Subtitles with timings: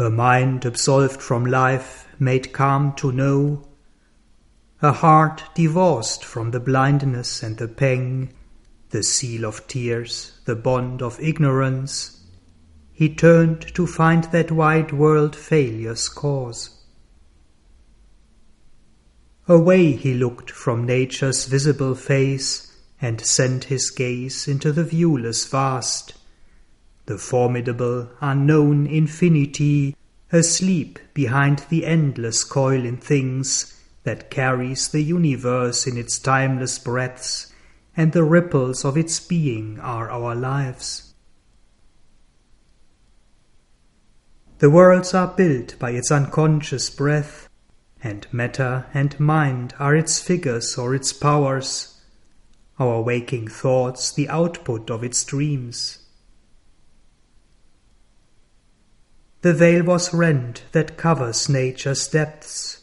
[0.00, 3.66] A mind absolved from life, made calm to know,
[4.76, 8.32] her heart divorced from the blindness and the pang,
[8.90, 12.20] The seal of tears, the bond of ignorance,
[12.92, 16.70] He turned to find that wide world failure's cause.
[19.48, 26.14] Away he looked from nature's visible face, And sent his gaze into the viewless vast,
[27.08, 29.96] The formidable, unknown infinity,
[30.30, 37.50] Asleep behind the endless coil in things That carries the universe in its timeless breaths,
[37.96, 41.14] And the ripples of its being are our lives.
[44.58, 47.48] The worlds are built by its unconscious breath,
[48.04, 52.02] and matter and mind are its figures or its powers,
[52.78, 56.00] our waking thoughts the output of its dreams.
[59.42, 62.80] The veil was rent that covers nature's depths.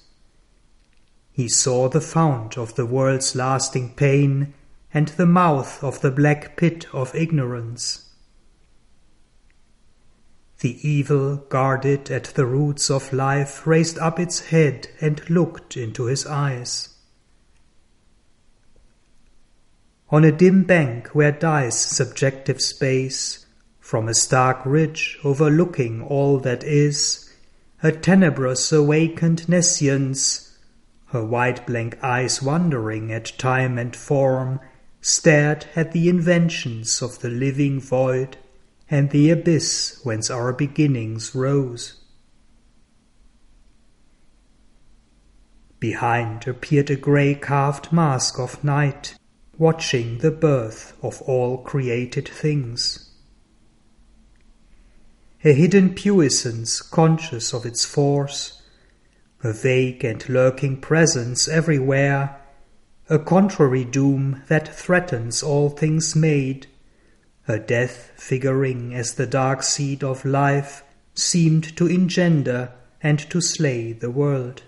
[1.32, 4.54] He saw the fount of the world's lasting pain
[4.94, 8.10] and the mouth of the black pit of ignorance.
[10.62, 16.06] The evil guarded at the roots of life raised up its head and looked into
[16.06, 16.90] his eyes.
[20.10, 23.45] On a dim bank where dies subjective space,
[23.86, 27.32] from a stark ridge overlooking all that is,
[27.84, 30.58] a tenebrous awakened nescience,
[31.10, 34.60] her wide blank eyes wondering at time and form,
[35.02, 38.36] stared at the inventions of the living void
[38.90, 41.94] and the abyss whence our beginnings rose.
[45.80, 49.16] Behind appeared a grey carved mask of night,
[49.60, 53.05] watching the birth of all created things.
[55.46, 58.64] A hidden puissance conscious of its force,
[59.44, 62.42] a vague and lurking presence everywhere,
[63.12, 66.66] a contrary doom that threatens all things made,
[67.44, 72.72] her death figuring as the dark seed of life seemed to engender
[73.04, 74.64] and to slay the world.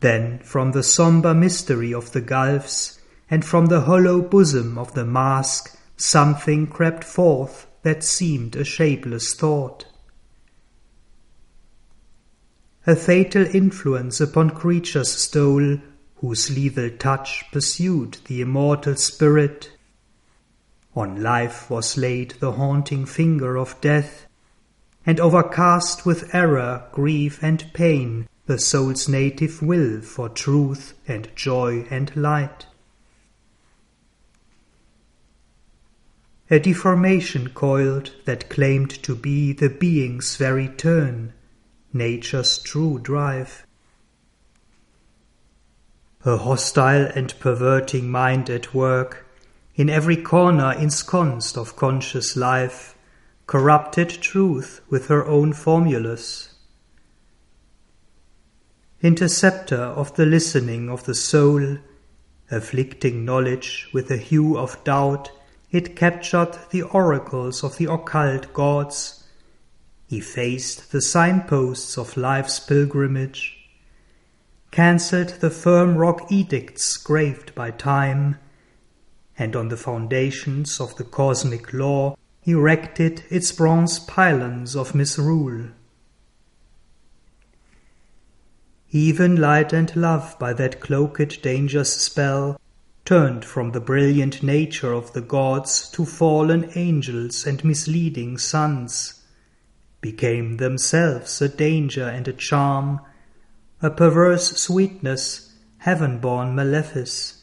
[0.00, 2.98] Then from the sombre mystery of the gulfs
[3.30, 9.34] and from the hollow bosom of the mask something crept forth that seemed a shapeless
[9.34, 9.86] thought.
[12.86, 15.78] A fatal influence upon creatures stole
[16.16, 19.72] whose lethal touch pursued the immortal spirit.
[20.94, 24.26] On life was laid the haunting finger of death,
[25.06, 31.86] and overcast with error, grief, and pain the soul's native will for truth and joy
[31.90, 32.66] and light.
[36.50, 41.32] A deformation coiled that claimed to be the being's very turn,
[41.92, 43.66] nature's true drive
[46.22, 49.26] her hostile and perverting mind at work,
[49.74, 52.94] in every corner ensconced of conscious life,
[53.46, 56.50] corrupted truth with her own formulas.
[59.00, 61.78] Interceptor of the listening of the soul,
[62.50, 65.30] afflicting knowledge with the hue of doubt,
[65.72, 69.24] it captured the oracles of the occult gods,
[70.10, 73.56] effaced the signposts of life's pilgrimage,
[74.70, 78.36] cancelled the firm rock edicts graved by time,
[79.38, 85.68] and on the foundations of the cosmic law erected its bronze pylons of misrule.
[88.90, 92.60] Even light and love by that cloaked danger's spell
[93.10, 99.24] turned from the brilliant nature of the gods to fallen angels and misleading suns,
[100.00, 103.00] became themselves a danger and a charm
[103.82, 107.42] a perverse sweetness, heaven-born malefice.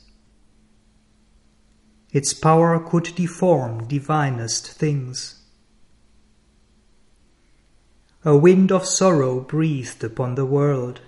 [2.14, 5.44] Its power could deform divinest things.
[8.24, 11.02] A wind of sorrow breathed upon the world.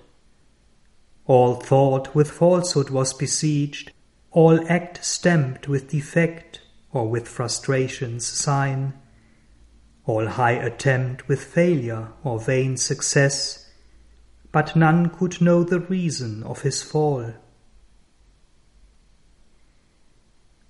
[1.27, 3.93] All thought with falsehood was besieged,
[4.31, 6.61] all act stamped with defect
[6.91, 8.93] or with frustration's sign,
[10.05, 13.69] all high attempt with failure or vain success
[14.51, 17.33] but none could know the reason of his fall.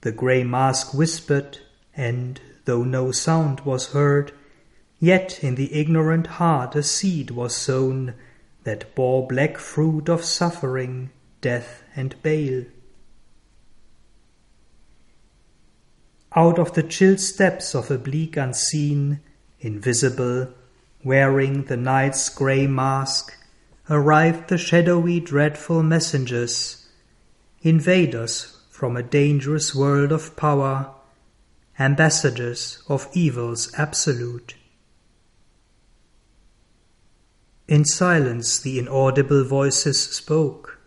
[0.01, 1.59] The grey mask whispered,
[1.95, 4.31] and though no sound was heard,
[4.99, 8.15] yet in the ignorant heart a seed was sown
[8.63, 12.65] that bore black fruit of suffering, death, and bale.
[16.35, 19.19] Out of the chill steps of a bleak unseen,
[19.59, 20.49] invisible,
[21.03, 23.33] wearing the night's grey mask,
[23.89, 26.87] arrived the shadowy, dreadful messengers,
[27.61, 30.91] invaders from a dangerous world of power,
[31.79, 34.55] ambassadors of evil's absolute.
[37.67, 40.79] In silence the inaudible voices spoke.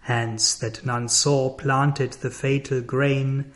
[0.00, 3.52] Hands that none saw planted the fatal grain.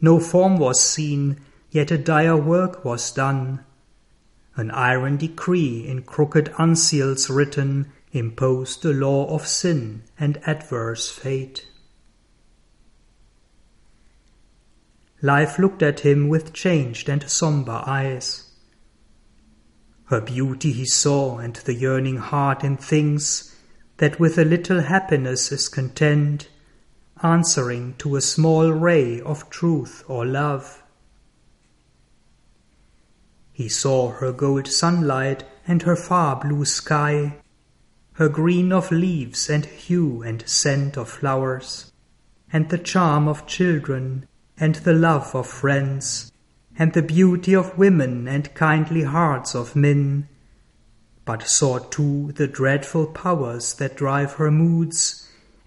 [0.00, 3.64] No form was seen, yet a dire work was done.
[4.56, 11.66] An iron decree in crooked unseals written imposed the law of sin and adverse fate.
[15.22, 18.50] Life looked at him with changed and sombre eyes.
[20.06, 23.54] Her beauty he saw and the yearning heart in things
[23.98, 26.48] that with a little happiness is content,
[27.22, 30.82] answering to a small ray of truth or love.
[33.52, 37.36] He saw her gold sunlight and her far blue sky,
[38.12, 41.92] her green of leaves and hue and scent of flowers,
[42.52, 44.26] and the charm of children,
[44.56, 46.32] and the love of friends,
[46.78, 50.26] and the beauty of women and kindly hearts of men,
[51.26, 55.19] but saw too the dreadful powers that drive her moods,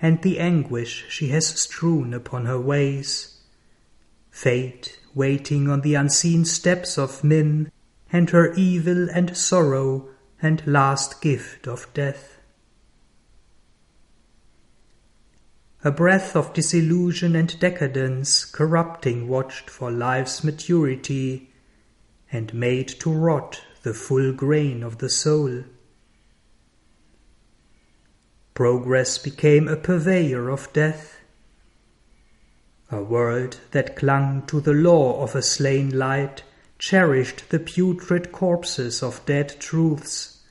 [0.03, 3.39] and the anguish she has strewn upon her ways.
[4.29, 7.71] Fate waiting on the unseen steps of men,
[8.11, 10.09] and her evil and sorrow
[10.41, 12.37] and last gift of death.
[15.85, 21.49] A breath of disillusion and decadence corrupting watched for life's maturity,
[22.29, 25.63] and made to rot the full grain of the soul.
[28.53, 31.19] Progress became a purveyor of death.
[32.91, 36.43] A world that clung to the law of a slain light
[36.77, 40.43] cherished the putrid corpses of dead truths,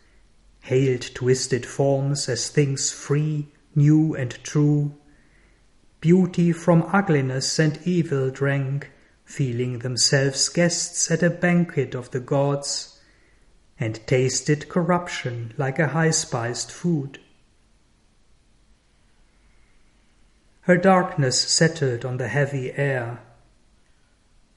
[0.60, 4.94] hailed twisted forms as things free, new, and true
[6.02, 8.90] Beauty from ugliness and evil drank,
[9.24, 12.98] feeling themselves guests at a banquet of the gods,
[13.78, 17.20] and tasted corruption like a high spiced food.
[20.62, 23.18] Her darkness settled on the heavy air.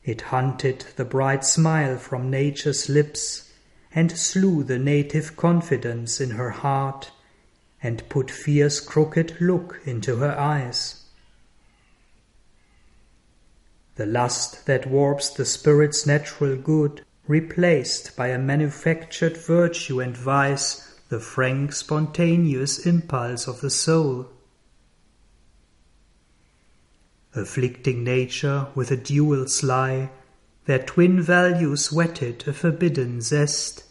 [0.03, 3.51] It hunted the bright smile from nature's lips,
[3.91, 7.11] and slew the native confidence in her heart,
[7.81, 11.05] and put fierce crooked look into her eyes.
[13.95, 20.99] The lust that warps the spirit's natural good, replaced by a manufactured virtue and vice
[21.09, 24.29] the frank, spontaneous impulse of the soul.
[27.35, 30.09] Afflicting nature with a dual sly,
[30.65, 33.83] their twin values whetted a forbidden zest,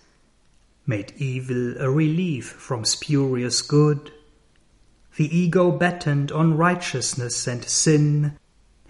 [0.87, 4.11] made evil a relief from spurious good.
[5.17, 8.39] The ego battened on righteousness and sin,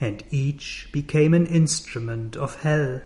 [0.01, 3.03] and each became an instrument of hell.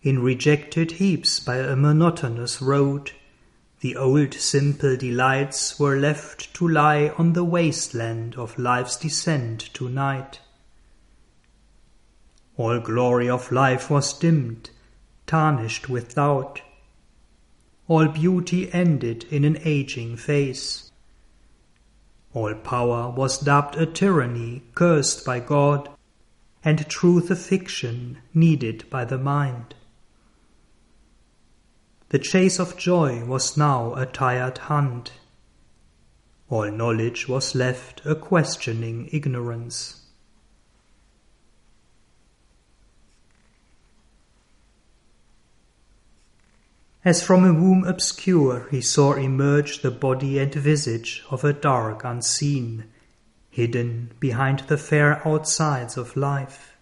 [0.00, 3.12] In rejected heaps by a monotonous road,
[3.86, 9.88] the old simple delights were left to lie on the wasteland of life's descent to
[9.88, 10.40] night.
[12.56, 14.70] All glory of life was dimmed,
[15.24, 16.62] tarnished with doubt.
[17.86, 20.90] All beauty ended in an aging face.
[22.34, 25.88] All power was dubbed a tyranny cursed by God,
[26.64, 29.76] and truth a fiction needed by the mind.
[32.10, 35.12] The chase of joy was now a tired hunt.
[36.48, 40.02] All knowledge was left a questioning ignorance.
[47.04, 52.04] As from a womb obscure he saw emerge the body and visage of a dark
[52.04, 52.84] unseen,
[53.50, 56.75] hidden behind the fair outsides of life.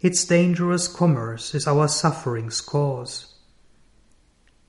[0.00, 3.34] Its dangerous commerce is our suffering's cause.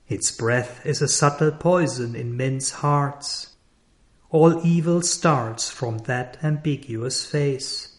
[0.08, 3.54] Its breath is a subtle poison in men's hearts.
[4.30, 7.98] All evil starts from that ambiguous face.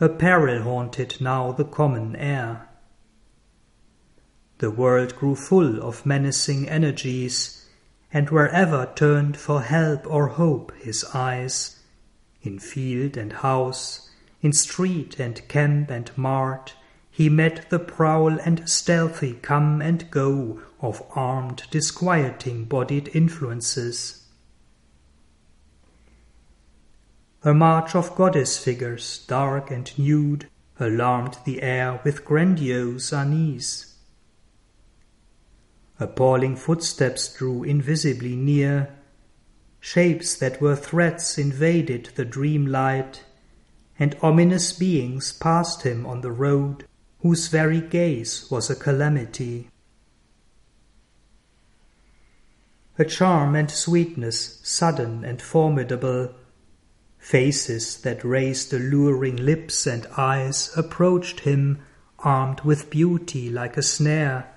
[0.00, 2.68] A peril haunted now the common air.
[4.58, 7.66] The world grew full of menacing energies,
[8.12, 11.80] and wherever turned for help or hope his eyes,
[12.42, 14.03] in field and house,
[14.44, 16.74] in street and camp and mart,
[17.10, 24.26] he met the prowl and stealthy come and go of armed, disquieting bodied influences.
[27.42, 30.46] A march of goddess figures, dark and nude,
[30.78, 33.94] alarmed the air with grandiose unease.
[35.98, 38.94] Appalling footsteps drew invisibly near,
[39.80, 43.22] shapes that were threats invaded the dream light,
[43.98, 46.84] and ominous beings passed him on the road
[47.20, 49.68] whose very gaze was a calamity.
[52.98, 56.34] A charm and sweetness sudden and formidable,
[57.18, 61.78] faces that raised alluring lips and eyes approached him
[62.18, 64.54] armed with beauty like a snare,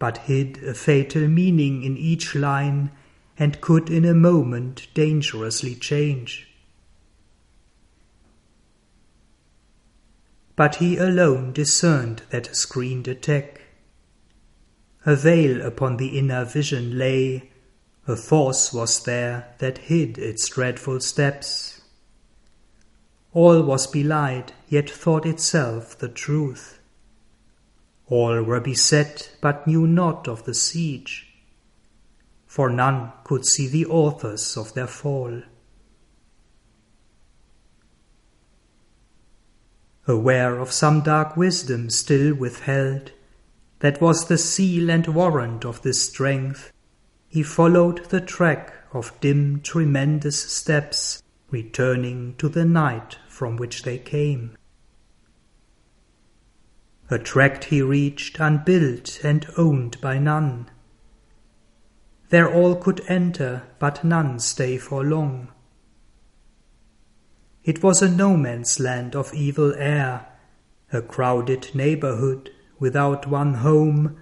[0.00, 2.90] but hid a fatal meaning in each line
[3.38, 6.47] and could in a moment dangerously change.
[10.58, 13.60] But he alone discerned that screened attack.
[15.06, 17.48] A veil upon the inner vision lay,
[18.08, 21.80] a force was there that hid its dreadful steps.
[23.32, 26.80] All was belied, yet thought itself the truth.
[28.08, 31.28] All were beset, but knew not of the siege,
[32.48, 35.40] for none could see the authors of their fall.
[40.08, 43.12] Aware of some dark wisdom still withheld,
[43.80, 46.72] that was the seal and warrant of this strength,
[47.28, 53.98] he followed the track of dim, tremendous steps, returning to the night from which they
[53.98, 54.56] came.
[57.10, 60.70] A tract he reached unbuilt and owned by none.
[62.30, 65.48] There all could enter, but none stay for long.
[67.68, 70.26] It was a no man's land of evil air,
[70.90, 74.16] a crowded neighborhood without one home,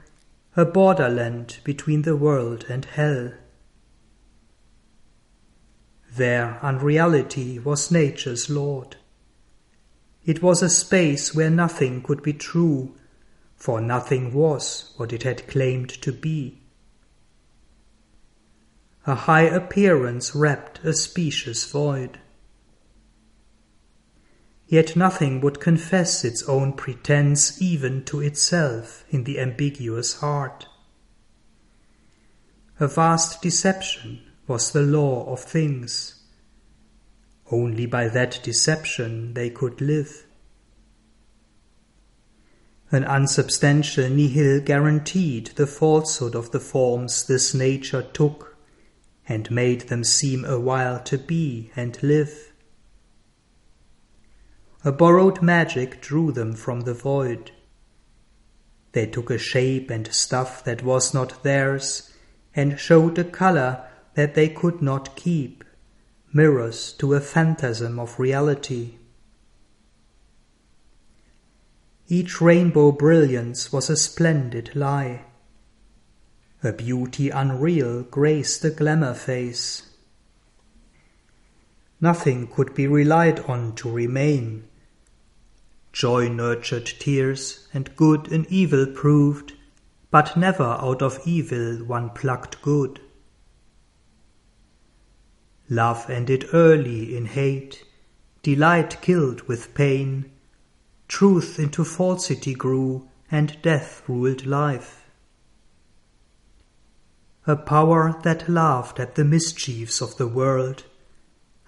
[0.56, 3.34] a borderland between the world and hell.
[6.12, 8.96] There unreality was nature's lord.
[10.24, 12.96] It was a space where nothing could be true,
[13.54, 16.62] for nothing was what it had claimed to be.
[19.06, 22.18] A high appearance wrapped a specious void
[24.68, 30.66] yet nothing would confess its own pretence even to itself in the ambiguous heart.
[32.78, 36.22] A vast deception was the law of things.
[37.50, 40.26] Only by that deception they could live.
[42.90, 48.56] An unsubstantial nihil guaranteed the falsehood of the forms this nature took,
[49.28, 52.45] and made them seem a while to be and live.
[54.86, 57.50] A borrowed magic drew them from the void.
[58.92, 62.12] They took a shape and stuff that was not theirs,
[62.54, 65.64] and showed a color that they could not keep,
[66.32, 68.94] mirrors to a phantasm of reality.
[72.06, 75.24] Each rainbow brilliance was a splendid lie.
[76.62, 79.82] A beauty unreal graced a glamour face.
[82.00, 84.68] Nothing could be relied on to remain
[85.96, 89.54] Joy nurtured tears, and good and evil proved,
[90.10, 93.00] but never out of evil one plucked good.
[95.70, 97.82] Love ended early in hate,
[98.42, 100.30] delight killed with pain,
[101.08, 105.06] truth into falsity grew, and death ruled life.
[107.46, 110.84] A power that laughed at the mischiefs of the world,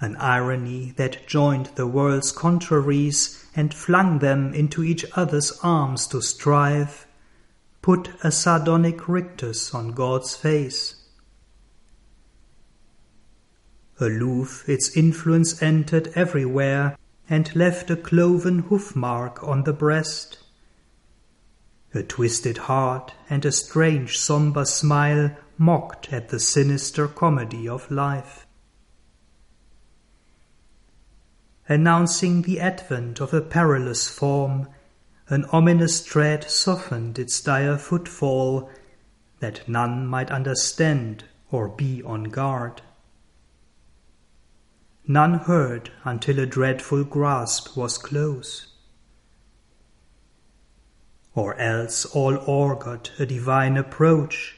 [0.00, 6.22] an irony that joined the world's contraries and flung them into each other's arms to
[6.22, 7.08] strive,
[7.82, 10.94] put a sardonic rictus on God's face.
[13.98, 16.96] Aloof its influence entered everywhere
[17.28, 20.38] and left a cloven hoof mark on the breast.
[21.92, 28.46] A twisted heart and a strange sombre smile mocked at the sinister comedy of life.
[31.68, 34.66] Announcing the advent of a perilous form,
[35.28, 38.70] an ominous tread softened its dire footfall,
[39.40, 42.80] that none might understand or be on guard.
[45.06, 48.68] None heard until a dreadful grasp was close.
[51.34, 54.56] Or else all augured a divine approach,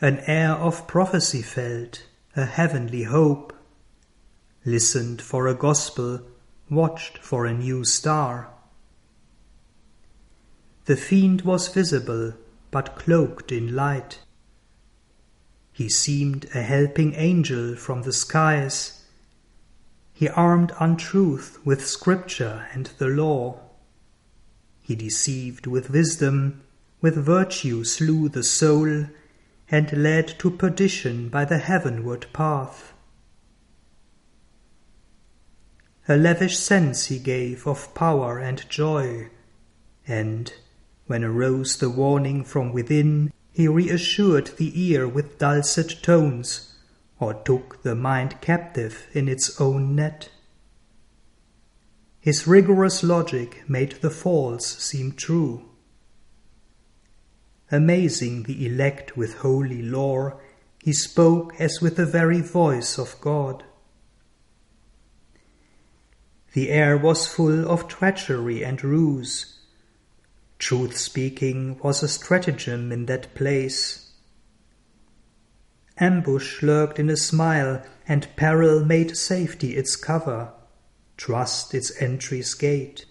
[0.00, 2.06] an air of prophecy felt,
[2.36, 3.52] a heavenly hope,
[4.64, 6.22] listened for a gospel
[6.70, 8.48] watched for a new star.
[10.86, 12.34] The fiend was visible,
[12.70, 14.20] but cloaked in light.
[15.72, 19.04] He seemed a helping angel from the skies,
[20.12, 23.60] He armed untruth with scripture and the law.
[24.80, 26.62] He deceived with wisdom,
[27.00, 29.06] with virtue slew the soul,
[29.68, 32.93] and led to perdition by the heavenward path.
[36.06, 39.30] A lavish sense he gave of power and joy,
[40.06, 40.52] and,
[41.06, 46.74] when arose the warning from within, he reassured the ear with dulcet tones,
[47.18, 50.28] or took the mind captive in its own net.
[52.20, 55.68] His rigorous logic made the false seem true.
[57.70, 60.38] Amazing the elect with holy lore,
[60.82, 63.64] he spoke as with the very voice of God.
[66.54, 69.58] The air was full of treachery and ruse.
[70.60, 74.12] Truth speaking was a stratagem in that place.
[75.98, 80.52] Ambush lurked in a smile, and peril made safety its cover,
[81.16, 83.04] trust its entry's gate.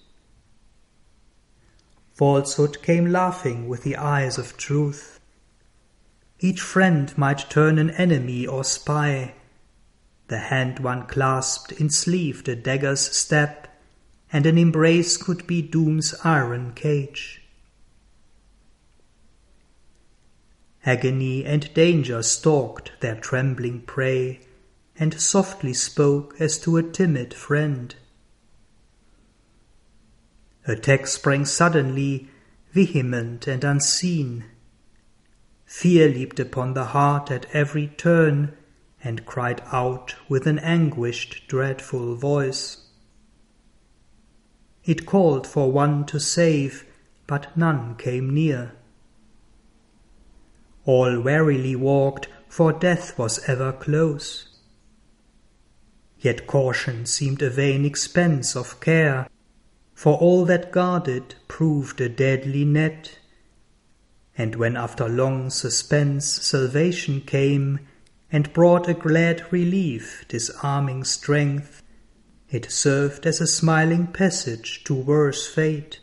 [2.14, 5.20] Falsehood came laughing with the eyes of truth.
[6.40, 9.34] Each friend might turn an enemy or spy,
[10.34, 13.68] the hand one clasped ensleeved the dagger's step,
[14.32, 17.44] and an embrace could be doom's iron cage.
[20.88, 24.40] Agony and danger stalked their trembling prey,
[24.98, 27.94] and softly spoke as to a timid friend.
[30.66, 32.28] Attack sprang suddenly,
[32.72, 34.46] vehement and unseen.
[35.68, 38.58] Fear leaped upon the heart at every turn,
[39.04, 42.88] and cried out with an anguished, dreadful voice.
[44.86, 46.86] It called for one to save,
[47.28, 48.74] but none came near.
[50.86, 54.48] All warily walked, for death was ever close.
[56.20, 59.28] Yet caution seemed a vain expense of care,
[59.94, 63.20] for all that guarded proved a deadly net.
[64.38, 67.80] And when after long suspense salvation came,
[68.34, 71.84] and brought a glad relief, disarming strength.
[72.50, 76.00] It served as a smiling passage to worse fate.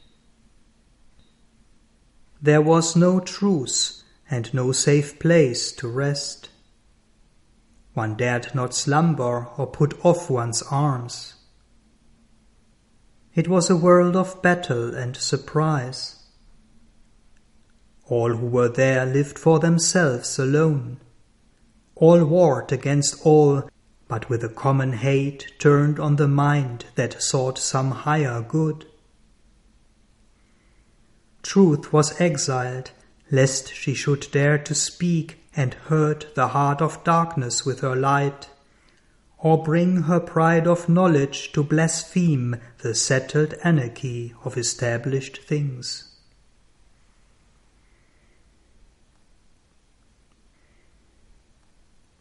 [2.40, 6.50] There was no truce and no safe place to rest.
[7.94, 11.34] One dared not slumber or put off one's arms.
[13.34, 16.14] It was a world of battle and surprise.
[18.06, 21.00] All who were there lived for themselves alone
[22.00, 23.68] all warred against all,
[24.08, 28.86] but with a common hate turned on the mind that sought some higher good.
[31.42, 32.90] Truth was exiled,
[33.30, 38.48] lest she should dare to speak and hurt the heart of darkness with her light,
[39.38, 46.09] or bring her pride of knowledge to blaspheme the settled anarchy of established things.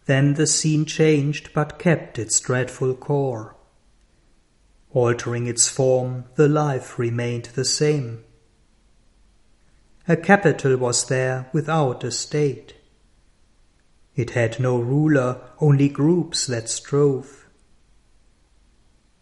[0.10, 3.56] Then the scene changed but kept its dreadful core.
[4.90, 8.24] Altering its form, the life remained the same.
[10.08, 12.74] A capital was there without a state.
[14.16, 17.48] It had no ruler, only groups that strove.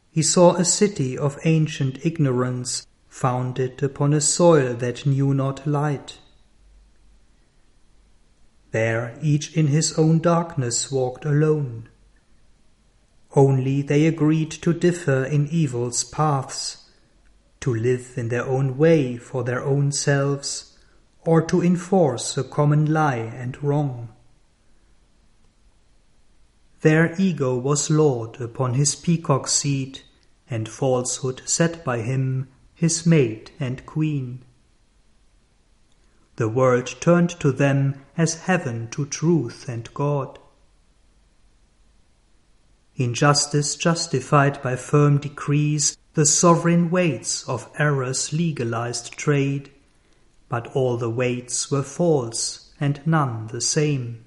[0.09, 6.19] He saw a city of ancient ignorance, founded upon a soil that knew not light.
[8.71, 11.89] There each in his own darkness walked alone.
[13.35, 16.89] Only they agreed to differ in evil's paths,
[17.61, 20.77] to live in their own way for their own selves,
[21.25, 24.09] or to enforce a common lie and wrong.
[26.81, 30.03] Their ego was lord upon his peacock seat,
[30.49, 34.43] and falsehood sat by him, his mate and queen.
[36.37, 40.39] The world turned to them as heaven to truth and God.
[42.95, 49.71] Injustice justified by firm decrees the sovereign weights of error's legalized trade,
[50.49, 54.23] but all the weights were false and none the same.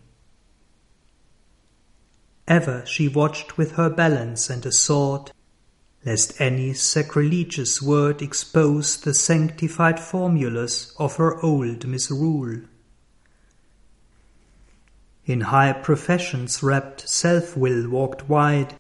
[2.47, 5.31] Ever she watched with her balance and a sword
[6.05, 12.63] lest any sacrilegious word expose the sanctified formulas of her old misrule.
[15.27, 18.75] In high professions wrapped self-will walked wide,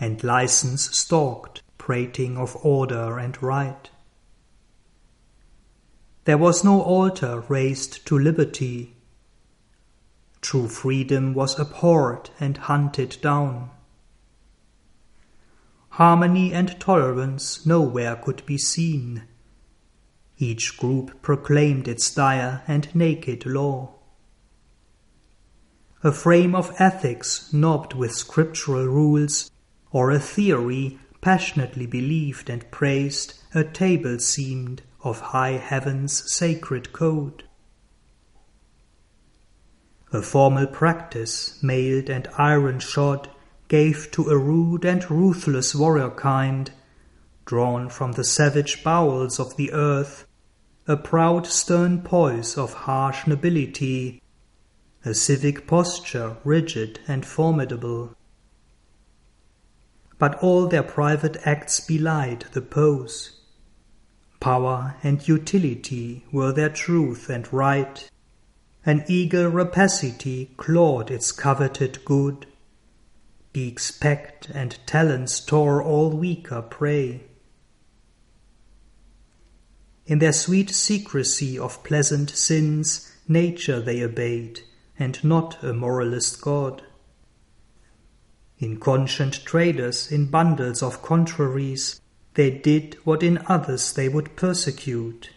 [0.00, 3.90] and license stalked, prating of order and right.
[6.24, 8.96] There was no altar raised to liberty.
[10.40, 13.70] True freedom was abhorred and hunted down.
[15.92, 19.22] Harmony and tolerance nowhere could be seen.
[20.38, 23.90] Each group proclaimed its dire and naked law.
[26.02, 29.50] A frame of ethics knobbed with scriptural rules,
[29.90, 37.44] or a theory passionately believed and praised, a table seemed of high heaven's sacred code.
[40.10, 43.28] A formal practice, mailed and iron shod,
[43.72, 46.70] gave to a rude and ruthless warrior kind,
[47.46, 50.26] drawn from the savage bowels of the earth,
[50.86, 54.20] a proud stern poise of harsh nobility,
[55.06, 58.14] a civic posture rigid and formidable.
[60.18, 63.40] But all their private acts belied the pose.
[64.38, 68.06] Power and utility were their truth and right.
[68.84, 72.44] An eager rapacity clawed its coveted good.
[73.52, 77.24] Beaks pecked and talons tore all weaker prey.
[80.06, 84.60] In their sweet secrecy of pleasant sins, nature they obeyed,
[84.98, 86.82] and not a moralist God.
[88.58, 92.00] Inconscient traders in bundles of contraries,
[92.34, 95.30] they did what in others they would persecute.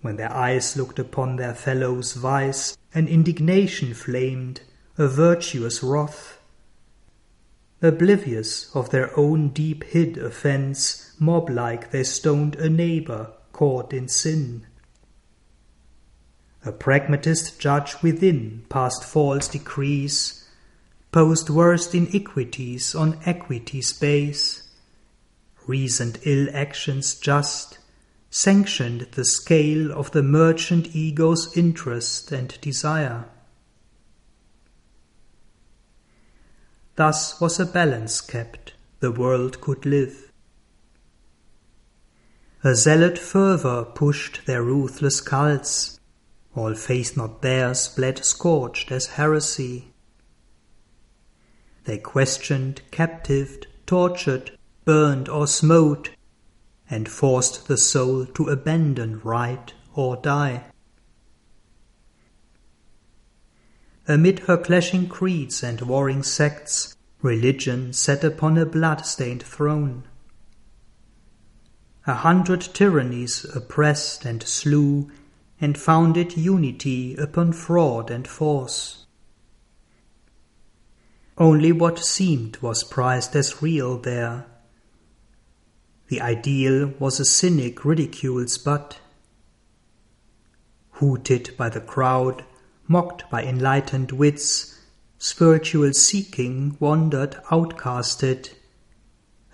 [0.00, 4.62] When their eyes looked upon their fellows' vice, an indignation flamed,
[4.96, 6.37] a virtuous wrath.
[7.80, 14.08] Oblivious of their own deep hid offence, mob like they stoned a neighbor caught in
[14.08, 14.66] sin.
[16.64, 20.44] A pragmatist judge within passed false decrees,
[21.12, 24.68] posed worst iniquities on equity's base,
[25.68, 27.78] reasoned ill actions just,
[28.28, 33.26] sanctioned the scale of the merchant ego's interest and desire.
[36.98, 40.32] Thus was a balance kept, the world could live.
[42.64, 46.00] A zealot fervour pushed their ruthless cults.
[46.56, 49.92] All faith not theirs bled scorched as heresy.
[51.84, 56.10] They questioned, captived, tortured, burned or smote,
[56.90, 60.64] and forced the soul to abandon right or die.
[64.10, 70.04] Amid her clashing creeds and warring sects, religion sat upon a blood-stained throne.
[72.06, 75.10] A hundred tyrannies oppressed and slew,
[75.60, 79.04] and founded unity upon fraud and force.
[81.36, 84.46] Only what seemed was prized as real there.
[86.06, 89.00] The ideal was a cynic ridicule's butt.
[90.92, 92.44] Hooted by the crowd,
[92.88, 94.80] mocked by enlightened wits,
[95.18, 98.50] spiritual seeking wandered outcasted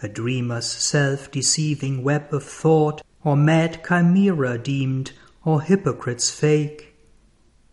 [0.02, 5.12] a dreamer's self-deceiving web of thought, or mad chimera deemed,
[5.44, 6.94] or hypocrite's fake.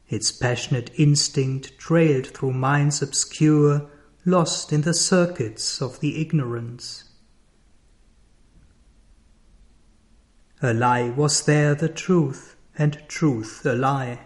[0.08, 3.90] Its passionate instinct trailed through minds obscure,
[4.26, 7.04] lost in the circuits of the ignorance.
[10.62, 14.20] A lie was there the truth, and truth a lie.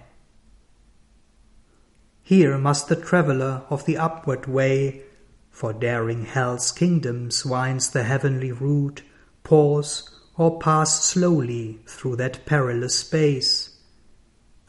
[2.25, 5.03] Here must the traveller of the upward way
[5.51, 9.03] for daring hell's kingdoms winds the heavenly route,
[9.43, 13.77] pause or pass slowly through that perilous space,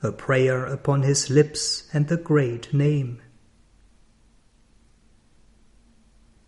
[0.03, 3.23] a prayer upon his lips and the great name.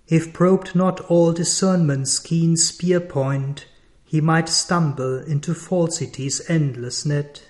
[0.09, 3.65] If probed not all discernment's keen spear point,
[4.05, 7.48] he might stumble into falsity's endless net.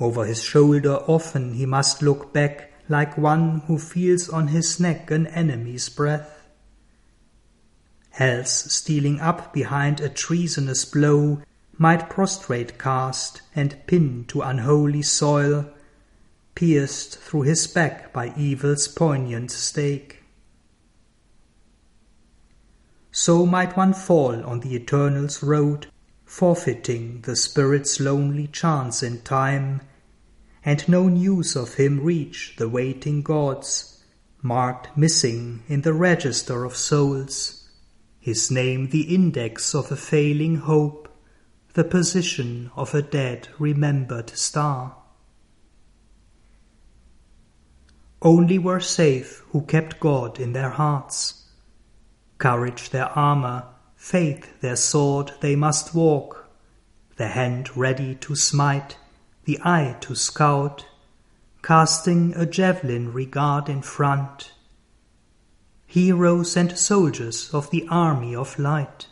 [0.00, 5.10] Over his shoulder often he must look back like one who feels on his neck
[5.10, 6.48] an enemy's breath.
[8.18, 11.42] Else, stealing up behind a treasonous blow,
[11.76, 15.66] might prostrate cast and pin to unholy soil,
[16.54, 20.22] pierced through his back by evil's poignant stake.
[23.12, 25.86] So might one fall on the Eternal's road,
[26.24, 29.80] forfeiting the spirit's lonely chance in time,
[30.70, 34.04] and no news of him reach the waiting gods,
[34.40, 37.68] marked missing in the register of souls,
[38.20, 41.08] his name the index of a failing hope,
[41.72, 44.96] the position of a dead remembered star.
[48.22, 51.48] Only were safe who kept God in their hearts.
[52.38, 53.64] Courage their armor,
[53.96, 56.48] faith their sword they must walk,
[57.16, 58.96] the hand ready to smite,
[59.50, 60.86] the eye to scout,
[61.60, 64.52] casting a javelin regard in front.
[65.88, 69.08] heroes and soldiers of the army of light.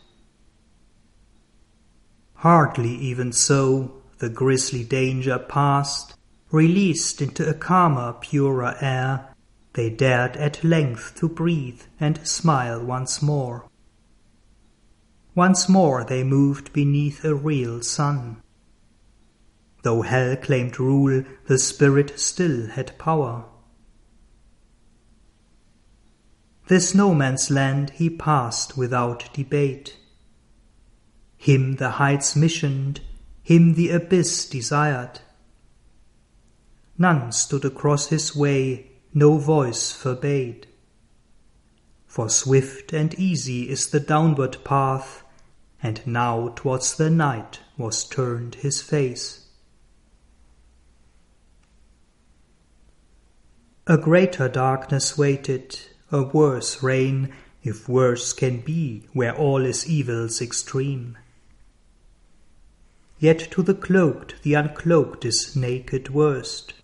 [2.35, 6.14] Hardly even so, the grisly danger past,
[6.53, 9.35] released into a calmer, purer air,
[9.72, 13.68] they dared at length to breathe and smile once more.
[15.35, 18.40] Once more they moved beneath a real sun.
[19.88, 23.46] Though hell claimed rule, the spirit still had power.
[26.66, 29.96] This no man's land he passed without debate.
[31.38, 33.01] Him the heights missioned,
[33.42, 35.20] him the abyss desired.
[36.98, 40.66] None stood across his way, no voice forbade.
[42.07, 45.22] For swift and easy is the downward path,
[45.83, 49.38] and now towards the night was turned his face.
[53.90, 55.81] A greater darkness waited,
[56.12, 61.16] a worse reign, if worse can be, where all is evil's extreme.
[63.18, 66.74] Yet to the cloaked the uncloaked is naked worst.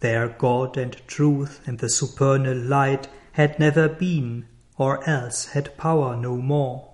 [0.00, 6.16] There God and truth and the supernal light had never been, or else had power
[6.16, 6.92] no more.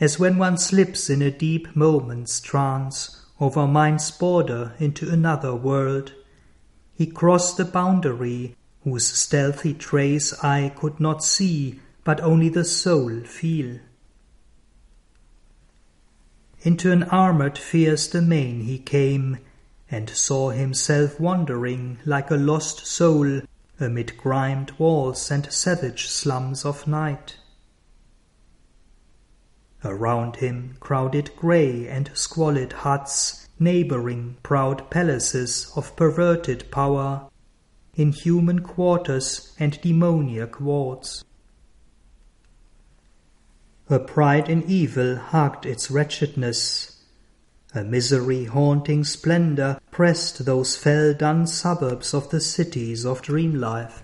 [0.00, 6.14] As when one slips in a deep moment's trance over mind's border into another world,
[6.94, 13.22] he crossed the boundary whose stealthy trace I could not see, but only the soul
[13.24, 13.80] feel.
[16.60, 19.38] Into an armored fierce domain he came,
[19.90, 23.40] and saw himself wandering like a lost soul
[23.80, 27.38] amid grimed walls and savage slums of night.
[29.84, 37.28] Around him crowded grey and squalid huts, neighbouring proud palaces of perverted power,
[37.94, 41.24] inhuman quarters and demoniac wards.
[43.90, 47.02] A pride in evil hugged its wretchedness.
[47.74, 54.01] A misery haunting splendour pressed those fell done suburbs of the cities of dream life.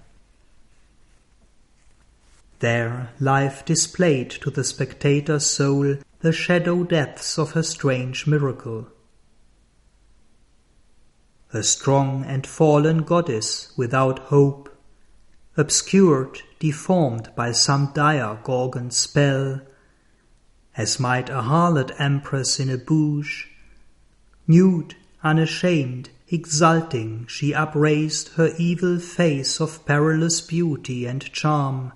[2.61, 8.89] There life displayed to the spectator's soul the shadow depths of her strange miracle.
[11.53, 14.77] A strong and fallen goddess without hope,
[15.57, 19.61] obscured, deformed by some dire Gorgon spell,
[20.77, 23.49] as might a harlot empress in a bouge,
[24.47, 31.93] nude, unashamed, exulting, she upraised her evil face of perilous beauty and charm,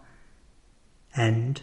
[1.17, 1.63] and,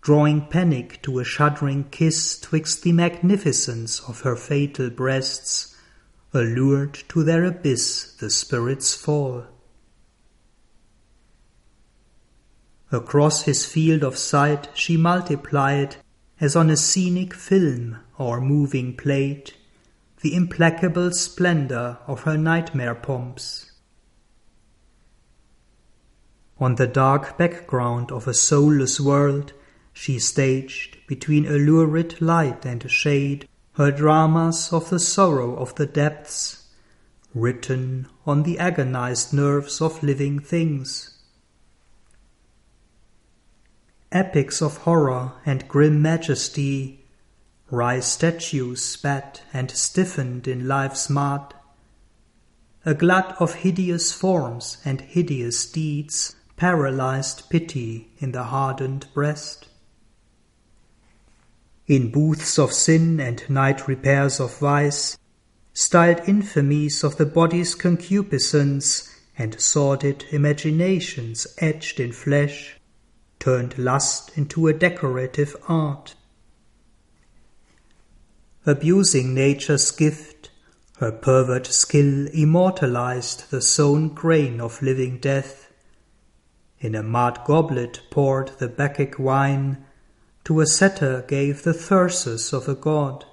[0.00, 5.76] drawing panic to a shuddering kiss twixt the magnificence of her fatal breasts,
[6.32, 9.46] allured to their abyss the spirits fall.
[12.92, 15.96] Across his field of sight she multiplied,
[16.40, 19.54] as on a scenic film or moving plate,
[20.22, 23.69] the implacable splendor of her nightmare pomps.
[26.60, 29.54] On the dark background of a soulless world,
[29.94, 35.86] she staged, between a lurid light and shade, her dramas of the sorrow of the
[35.86, 36.68] depths,
[37.34, 41.18] written on the agonized nerves of living things.
[44.12, 47.06] Epics of horror and grim majesty
[47.70, 51.54] rise statues spat and stiffened in life's mud.
[52.84, 59.66] A glut of hideous forms and hideous deeds paralyzed pity in the hardened breast.
[61.86, 65.16] In booths of sin and night repairs of vice,
[65.72, 72.78] styled infamies of the body's concupiscence and sordid imaginations etched in flesh,
[73.38, 76.14] turned lust into a decorative art.
[78.66, 80.50] Abusing nature's gift,
[80.98, 85.69] her pervert skill immortalized the sown grain of living death
[86.80, 89.84] in a mud goblet poured the Bacchic wine,
[90.44, 93.26] to a satyr gave the thyrsus of a god.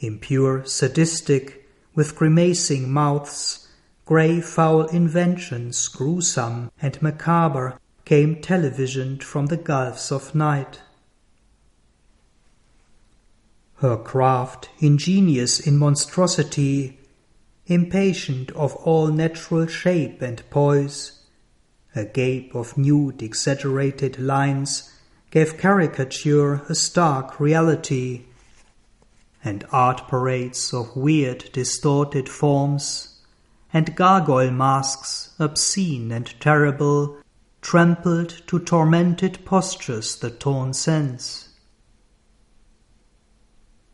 [0.00, 3.68] Impure, sadistic, with grimacing mouths,
[4.04, 10.80] grey foul inventions, gruesome and macabre, came televisioned from the gulfs of night.
[13.76, 16.97] Her craft, ingenious in monstrosity,
[17.68, 21.20] impatient of all natural shape and poise.
[21.94, 24.92] A gape of nude exaggerated lines
[25.30, 28.24] gave caricature a stark reality,
[29.44, 33.18] and art parades of weird distorted forms
[33.72, 37.18] and gargoyle masks, obscene and terrible,
[37.60, 41.50] trampled to tormented postures the torn sense.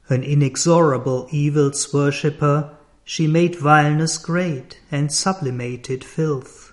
[0.08, 6.72] An inexorable evil's worshipper, she made vileness great and sublimated filth.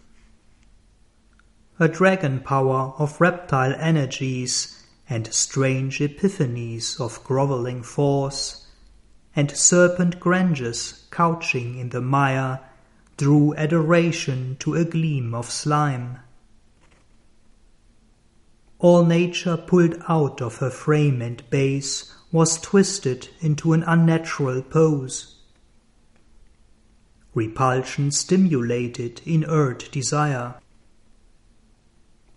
[1.79, 8.67] A dragon power of reptile energies and strange epiphanies of grovelling force,
[9.35, 12.61] and serpent grandeurs couching in the mire
[13.17, 16.17] drew adoration to a gleam of slime.
[18.79, 25.40] All nature pulled out of her frame and base was twisted into an unnatural pose.
[27.33, 30.55] Repulsion stimulated inert desire.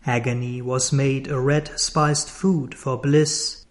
[0.06, 3.64] Agony was made a red spiced food for bliss.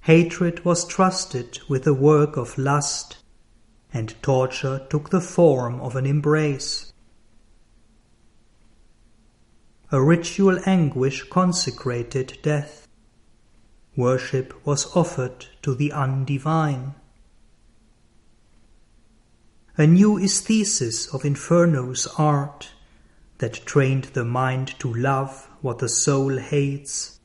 [0.00, 3.18] Hatred was trusted with the work of lust
[3.92, 6.92] and torture took the form of an embrace.
[9.90, 12.86] A ritual anguish consecrated death.
[13.96, 16.94] Worship was offered to the undivine.
[19.78, 22.72] A new aesthesis of Inferno's art
[23.38, 27.20] that trained the mind to love what the soul hates,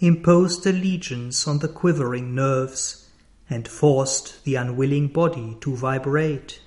[0.00, 3.08] imposed allegiance on the quivering nerves
[3.48, 6.60] and forced the unwilling body to vibrate.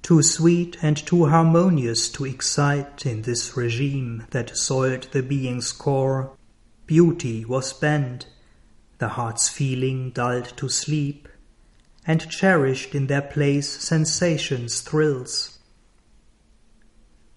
[0.00, 6.34] Too sweet and too harmonious to excite in this regime that soiled the being's core,
[6.86, 8.24] beauty was banned,
[8.96, 11.28] the heart's feeling dulled to sleep,
[12.08, 15.60] and cherished in their place sensation's thrills.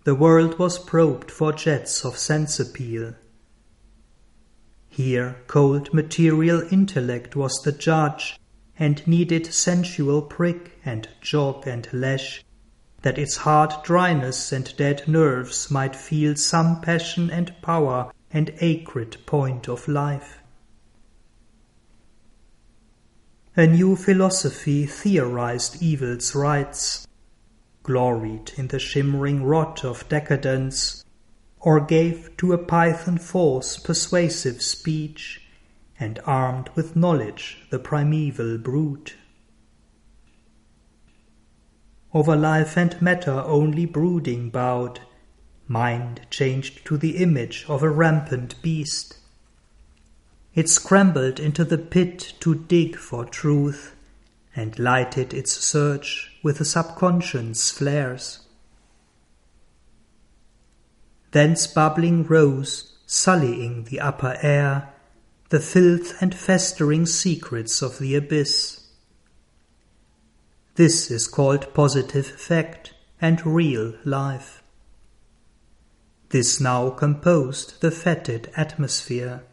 [0.04, 3.14] The world was probed for jets of sense appeal,
[4.94, 8.38] here cold material intellect was the judge,
[8.78, 12.44] and needed sensual prick and jog and lash,
[13.02, 19.16] that its hard dryness and dead nerves might feel some passion and power and acrid
[19.26, 20.40] point of life.
[23.58, 27.06] A new philosophy theorized evil's rights,
[27.84, 31.04] gloried in the shimmering rot of decadence,
[31.60, 35.42] or gave to a python force persuasive speech,
[36.00, 39.18] and armed with knowledge the primeval brute.
[42.14, 45.02] Over life and matter only brooding bowed,
[45.68, 49.18] mind changed to the image of a rampant beast.
[50.54, 53.96] It scrambled into the pit to dig for truth,
[54.56, 58.40] and lighted its search with the subconscious flares.
[61.32, 64.90] Thence bubbling rose, sullying the upper air,
[65.50, 68.88] the filth and festering secrets of the abyss.
[70.76, 74.64] This is called positive fact and real life.
[76.30, 79.44] This now composed the fetid atmosphere.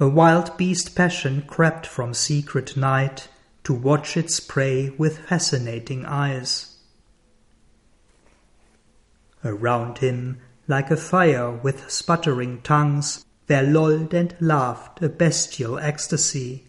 [0.00, 3.28] A wild beast passion crept from secret night
[3.64, 6.76] to watch its prey with fascinating eyes.
[9.44, 16.68] Around him, like a fire with sputtering tongues, there lolled and laughed a bestial ecstasy.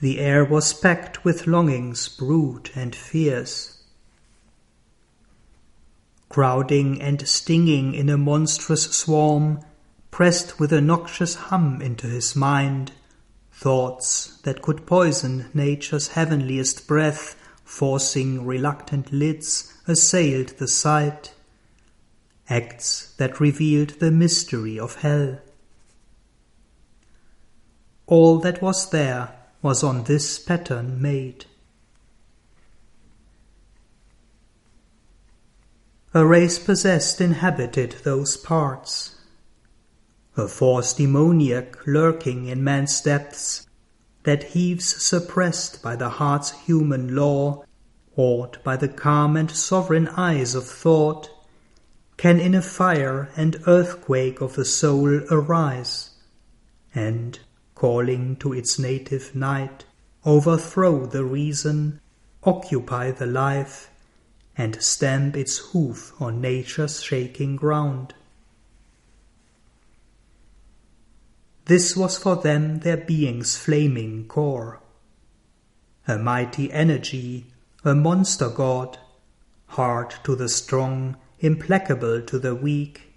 [0.00, 3.84] The air was packed with longings brute and fierce.
[6.28, 9.60] Crowding and stinging in a monstrous swarm,
[10.12, 12.92] pressed with a noxious hum into his mind,
[13.50, 21.34] thoughts that could poison nature's heavenliest breath, forcing reluctant lids assailed the sight,
[22.48, 25.38] acts that revealed the mystery of hell.
[28.06, 29.30] All that was there
[29.62, 31.46] was on this pattern made.
[36.12, 39.11] A race possessed inhabited those parts.
[40.36, 43.66] A force demoniac lurking in man's depths,
[44.22, 47.64] that heaves suppressed by the heart's human law
[48.16, 51.30] awed by the calm and sovereign eyes of thought,
[52.16, 56.10] can in a fire and earthquake of the soul arise,
[56.94, 57.38] and,
[57.74, 59.84] calling to its native night,
[60.24, 62.00] overthrow the reason,
[62.44, 63.90] occupy the life,
[64.56, 68.14] and stamp its hoof on nature's shaking ground.
[71.66, 74.80] This was for them their being's flaming core.
[76.08, 77.46] A mighty energy
[77.84, 78.96] a monster god,
[79.66, 83.12] hard to the strong, implacable to the weak.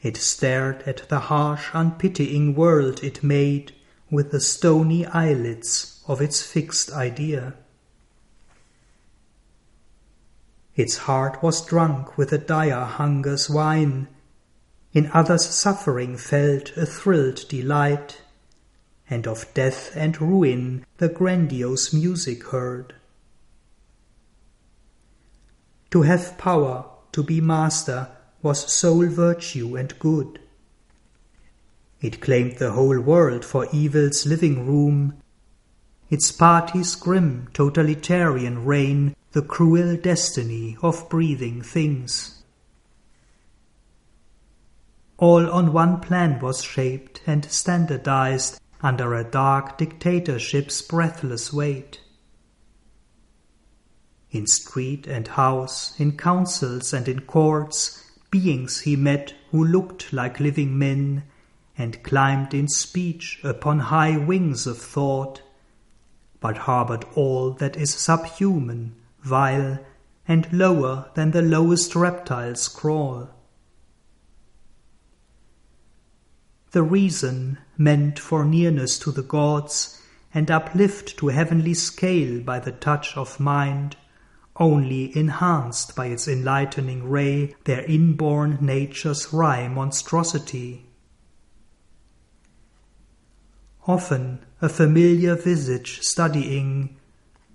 [0.00, 3.74] It stared at the harsh, unpitying world it made
[4.08, 7.54] with the stony eyelids of its fixed idea.
[10.76, 14.06] Its heart was drunk with a dire hunger's wine,
[14.92, 18.22] in others' suffering felt a thrilled delight,
[19.10, 22.94] and of death and ruin the grandiose music heard.
[25.90, 28.08] To have power, to be master,
[28.42, 30.38] was sole virtue and good.
[32.00, 35.14] It claimed the whole world for evil's living room,
[36.10, 42.37] its party's grim totalitarian reign the cruel destiny of breathing things.
[45.18, 52.00] All on one plan was shaped and standardized under a dark dictatorship's breathless weight.
[54.30, 60.38] In street and house, in councils and in courts, beings he met who looked like
[60.38, 61.24] living men,
[61.76, 65.42] and climbed in speech upon high wings of thought,
[66.40, 69.78] but harbored all that is subhuman vile,
[70.28, 73.30] and lower than the lowest reptiles crawl.
[76.72, 80.02] The reason, meant for nearness to the gods,
[80.34, 83.96] and uplift to heavenly scale by the touch of mind,
[84.56, 90.84] only enhanced by its enlightening ray their inborn nature's wry monstrosity.
[93.86, 96.96] Often a familiar visage studying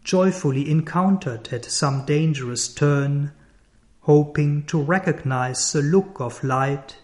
[0.04, 3.32] joyfully encountered at some dangerous turn,
[4.02, 6.98] hoping to recognize the look of light.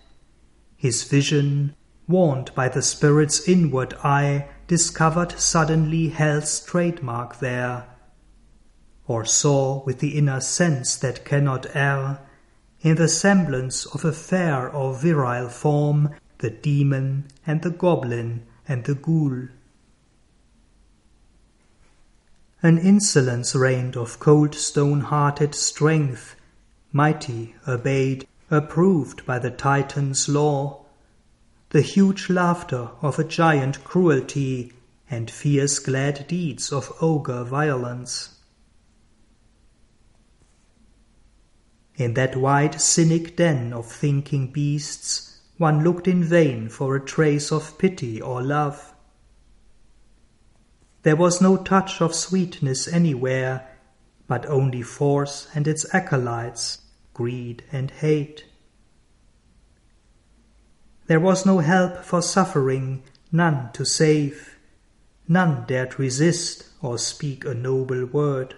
[0.76, 1.76] His vision,
[2.10, 7.86] warned by the Spirit's inward eye, discovered suddenly hell's trademark there,
[9.08, 12.20] or saw with the inner sense that cannot err,
[12.82, 18.86] in the semblance of a fair or virile form, the demon and the goblin and
[18.86, 19.48] the ghoul.
[22.64, 26.36] An insolence reigned of cold stone-hearted strength,
[26.92, 30.79] mighty, obeyed, approved by the Titan's law,
[31.70, 34.74] the huge laughter of a giant cruelty,
[35.10, 38.36] and fierce glad deeds of ogre violence.
[41.96, 47.52] In that wide cynic den of thinking beasts, one looked in vain for a trace
[47.52, 48.94] of pity or love.
[51.04, 53.68] There was no touch of sweetness anywhere,
[54.28, 56.80] but only force and its acolytes,
[57.14, 58.46] greed and hate.
[61.10, 63.02] There was no help for suffering,
[63.32, 64.60] none to save,
[65.28, 68.54] none dared resist or speak a noble word.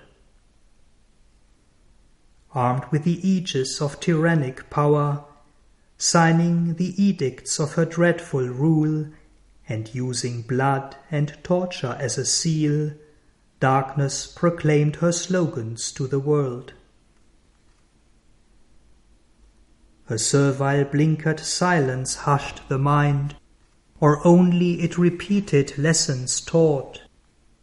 [2.54, 5.24] Armed with the aegis of tyrannic power,
[5.98, 9.08] signing the edicts of her dreadful rule,
[9.70, 12.92] and using blood and torture as a seal,
[13.62, 16.74] darkness proclaimed her slogans to the world.
[20.12, 23.38] A servile blinkered silence hushed the mind,
[24.02, 27.00] or only it repeated lessons taught,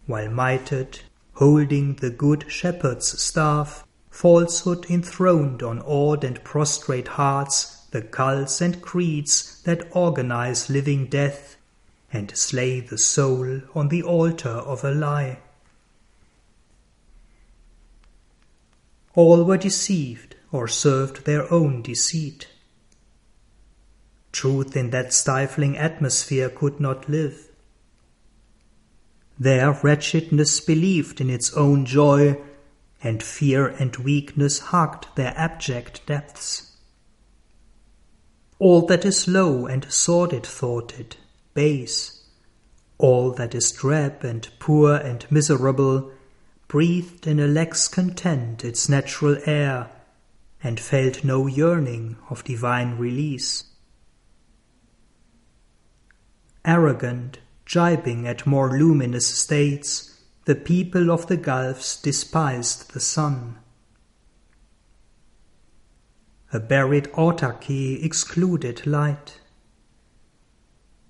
[0.07, 1.01] while mitred,
[1.35, 8.81] holding the good shepherd's staff, falsehood enthroned on awed and prostrate hearts the cults and
[8.81, 11.59] creeds that organize living death
[12.11, 15.39] and slay the soul on the altar of a lie.
[19.15, 22.49] All were deceived or served their own deceit.
[24.33, 27.49] Truth in that stifling atmosphere could not live.
[29.39, 32.39] There, wretchedness believed in its own joy,
[33.03, 36.73] and fear and weakness hugged their abject depths.
[38.59, 41.17] All that is low and sordid thoughted,
[41.55, 42.25] base.
[42.99, 46.11] All that is drab and poor and miserable
[46.67, 49.91] breathed in a lax content its natural air,
[50.63, 53.65] and felt no yearning of divine release.
[56.65, 63.59] Arrogant, jibing at more luminous states, the people of the gulfs despised the sun.
[66.53, 69.41] A buried autarky excluded light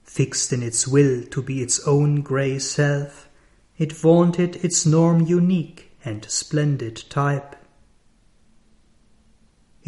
[0.08, 3.28] fixed in its will to be its own grey self,
[3.76, 7.54] it vaunted its norm unique and splendid type.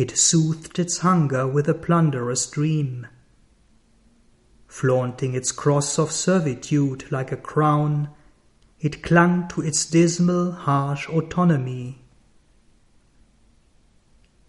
[0.01, 3.07] It soothed its hunger with a plunderous dream.
[4.67, 8.09] Flaunting its cross of servitude like a crown,
[8.81, 12.03] it clung to its dismal, harsh autonomy.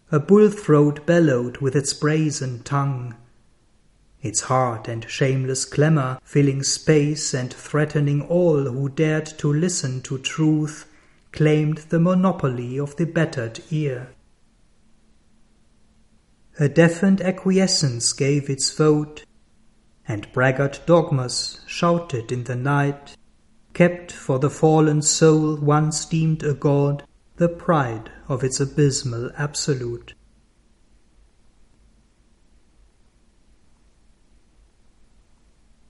[0.09, 3.15] A bull throat bellowed with its brazen tongue,
[4.21, 10.17] its hard and shameless clamour filling space and threatening all who dared to listen to
[10.17, 10.89] truth,
[11.33, 14.13] claimed the monopoly of the battered ear.
[16.61, 19.25] A deafened acquiescence gave its vote,
[20.07, 23.17] and braggart dogmas shouted in the night,
[23.73, 27.03] kept for the fallen soul once deemed a god
[27.37, 30.13] the pride of its abysmal absolute.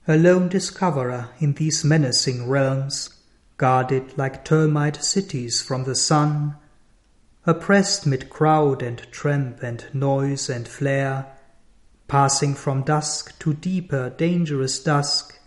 [0.08, 3.10] A lone discoverer in these menacing realms,
[3.58, 6.56] guarded like termite cities from the sun,
[7.44, 11.26] oppressed mid crowd and tramp and noise and flare,
[12.06, 15.38] passing from dusk to deeper dangerous dusk,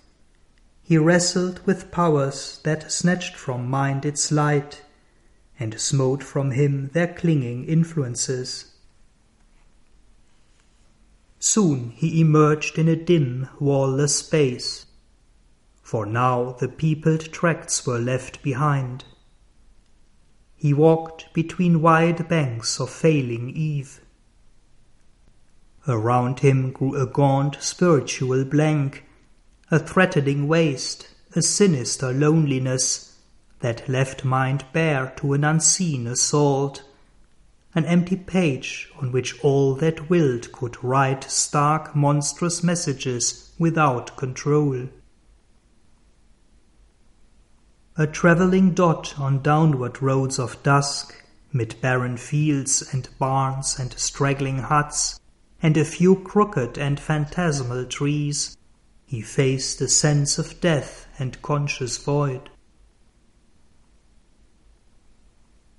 [0.84, 4.84] he wrestled with powers that snatched from mind its light,
[5.60, 8.74] and smote from him their clinging influences.
[11.40, 14.86] Soon he emerged in a dim, wallless space,
[15.82, 19.06] for now the peopled tracts were left behind.
[20.58, 24.02] He walked between wide banks of failing eve.
[25.88, 29.04] Around him grew a gaunt spiritual blank,
[29.70, 33.18] a threatening waste, a sinister loneliness
[33.60, 36.84] that left mind bare to an unseen assault,
[37.74, 44.88] an empty page on which all that willed could write stark monstrous messages without control
[47.98, 51.24] a travelling dot on downward roads of dusk,
[51.54, 55.18] mid barren fields and barns and straggling huts,
[55.62, 58.58] and a few crooked and phantasmal trees,
[59.06, 62.50] he faced a sense of death and conscious void.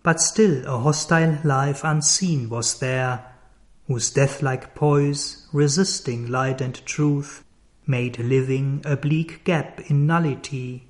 [0.02, 3.26] But still a hostile life unseen was there,
[3.88, 7.44] whose death-like poise, resisting light and truth,
[7.86, 10.85] made living a bleak gap in nullity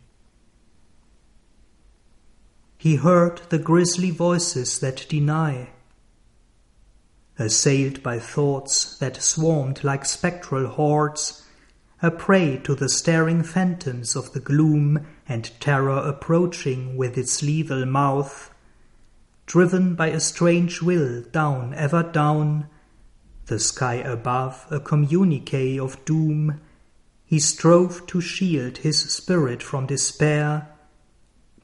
[2.87, 5.69] he heard the grisly voices that deny.
[7.37, 11.45] Assailed by thoughts that swarmed like spectral hordes,
[12.01, 17.85] a prey to the staring phantoms of the gloom and terror approaching with its lethal
[17.87, 18.55] mouth,
[19.47, 22.69] driven by a strange will down, ever down,
[23.47, 26.61] the sky above a communique of doom,
[27.25, 30.69] he strove to shield his spirit from despair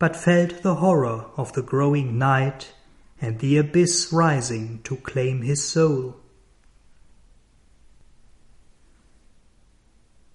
[0.03, 2.73] but felt the horror of the growing night
[3.21, 6.17] and the abyss rising to claim his soul.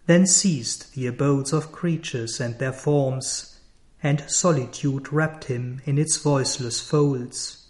[0.06, 3.60] Then ceased the abodes of creatures and their forms,
[4.02, 7.68] and solitude wrapped him in its voiceless folds.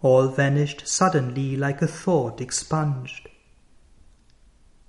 [0.00, 3.28] All vanished suddenly like a thought expunged.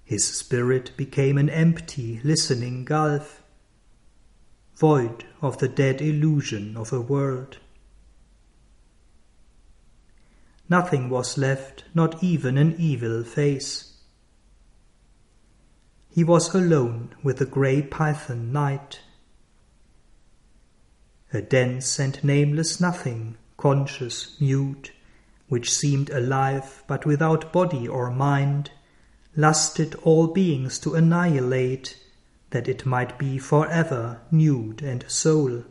[0.03, 3.42] His spirit became an empty, listening gulf
[4.83, 7.57] void of the dead illusion of a world.
[10.67, 13.93] Nothing was left, not even an evil face.
[16.09, 18.99] He was alone with the grey python night.
[21.31, 24.91] A dense and nameless nothing, conscious, mute,
[25.47, 28.71] which seemed alive but without body or mind,
[29.33, 32.02] lusted all beings to annihilate
[32.53, 35.63] that it might be for ever nude and sole.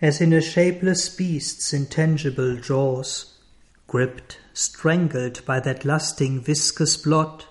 [0.00, 3.38] As in a shapeless beast's intangible jaws,
[3.86, 7.46] gripped, strangled by that lusting viscous blot,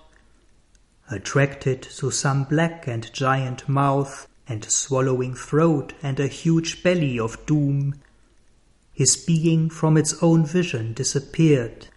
[1.10, 7.46] attracted to some black and giant mouth and swallowing throat and a huge belly of
[7.46, 7.94] doom,
[8.92, 11.88] his being from its own vision disappeared,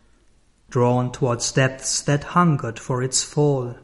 [0.68, 3.76] drawn towards depths that hungered for its fall.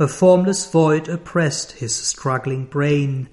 [0.00, 3.28] A formless void oppressed his struggling brain.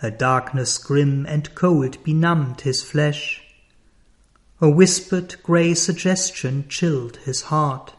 [0.00, 3.42] A darkness grim and cold benumbed his flesh.
[4.60, 7.94] A whispered grey suggestion chilled his heart.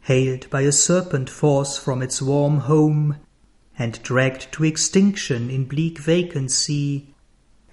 [0.00, 3.16] Haled by a serpent force from its warm home,
[3.78, 7.14] and dragged to extinction in bleak vacancy,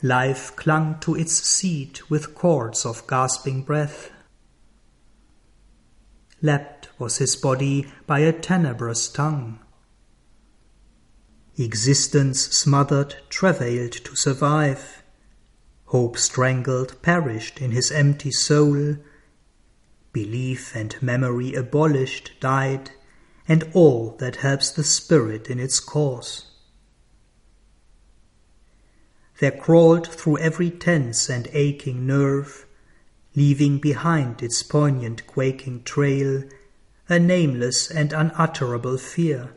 [0.02, 4.12] life clung to its seat with cords of gasping breath.
[6.42, 9.60] Lapped was his body by a tenebrous tongue.
[11.58, 15.02] Existence smothered travailed to survive.
[15.86, 18.98] Hope strangled perished in his empty soul.
[20.14, 22.92] Belief and memory abolished died,
[23.48, 26.52] and all that helps the spirit in its course.
[29.40, 32.67] there crawled through every tense and aching nerve,
[33.38, 36.44] leaving behind its poignant quaking trail
[37.08, 39.54] a nameless and unutterable fear.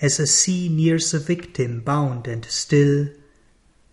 [0.00, 3.06] As a sea nears a victim bound and still,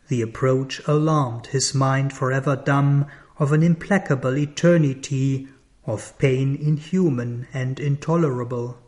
[0.08, 3.06] the approach alarmed his mind forever dumb
[3.38, 5.48] of an implacable eternity
[5.86, 8.80] of pain inhuman and intolerable.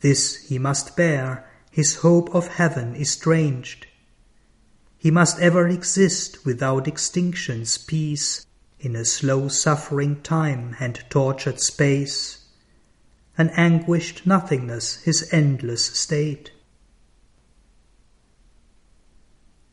[0.00, 3.86] This he must bear, his hope of heaven estranged.
[5.02, 8.46] He must ever exist without extinction's peace
[8.78, 12.44] in a slow suffering time and tortured space,
[13.36, 16.52] an anguished nothingness his endless state.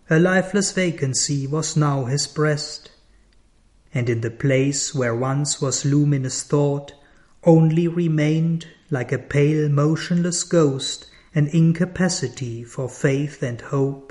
[0.10, 2.90] A lifeless vacancy was now his breast,
[3.94, 6.96] and in the place where once was luminous thought
[7.44, 11.06] only remained, like a pale motionless ghost,
[11.36, 14.09] an incapacity for faith and hope,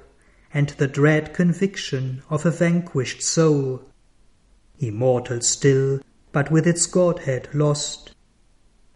[0.53, 3.83] and the dread conviction of a vanquished soul
[4.81, 6.01] immortal still,
[6.33, 8.15] but with its Godhead lost,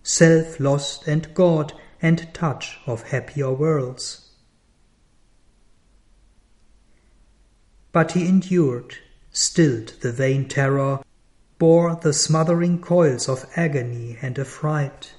[0.02, 4.30] self lost and God and touch of happier worlds.
[7.92, 8.96] But he endured,
[9.30, 11.00] stilled the vain terror,
[11.58, 15.12] bore the smothering coils of agony and affright.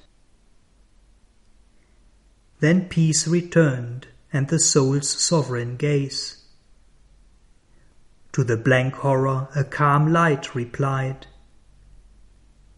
[2.60, 6.42] Then peace returned and the soul's sovereign gaze.
[8.32, 11.28] To the blank horror a calm light replied.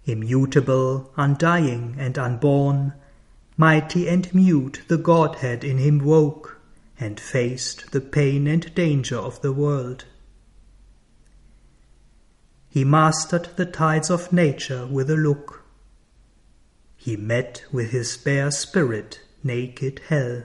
[0.05, 2.93] Immutable, undying, and unborn,
[3.57, 6.61] mighty and mute the Godhead in him woke,
[7.01, 10.05] and faced the pain and danger of the world.
[12.69, 15.65] He mastered the tides of nature with a look.
[16.97, 20.43] He met with his bare spirit naked hell.